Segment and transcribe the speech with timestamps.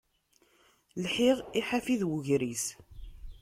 [1.03, 2.65] Lḥiɣ i ḥafi d ugris.